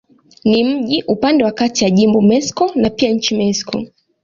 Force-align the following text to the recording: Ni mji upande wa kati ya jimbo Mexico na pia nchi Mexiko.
Ni 0.45 0.63
mji 0.63 1.03
upande 1.07 1.43
wa 1.43 1.51
kati 1.51 1.83
ya 1.83 1.89
jimbo 1.89 2.21
Mexico 2.21 2.71
na 2.75 2.89
pia 2.89 3.09
nchi 3.09 3.35
Mexiko. 3.37 3.83